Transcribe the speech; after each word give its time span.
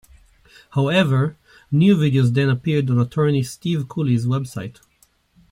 However, 0.71 1.37
new 1.71 1.95
videos 1.95 2.33
then 2.33 2.49
appeared 2.49 2.89
on 2.89 2.97
attorney 2.99 3.43
Steve 3.43 3.87
Cooley's 3.87 4.25
website. 4.25 4.79